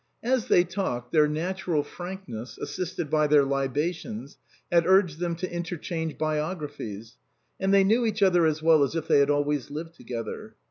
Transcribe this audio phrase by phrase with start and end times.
[0.23, 4.39] As they talked, their natural frank ness, assisted by their libations,
[4.71, 7.17] had urged them to inter change biographies,
[7.59, 10.55] and they knew each other as well as if they had always lived together.